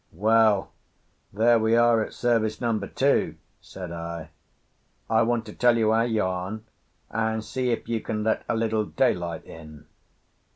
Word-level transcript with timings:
"Well, 0.13 0.71
there 1.31 1.59
we 1.59 1.75
are 1.75 2.01
at 2.03 2.13
service 2.15 2.59
number 2.59 2.87
two," 2.87 3.35
said 3.59 3.91
I. 3.91 4.31
"I 5.11 5.21
want 5.21 5.45
to 5.45 5.53
tell 5.53 5.77
you 5.77 5.91
our 5.91 6.07
yarn, 6.07 6.65
and 7.11 7.43
see 7.45 7.69
if 7.69 7.87
you 7.87 8.01
can 8.01 8.23
let 8.23 8.43
a 8.49 8.55
little 8.55 8.85
daylight 8.85 9.45
in." 9.45 9.85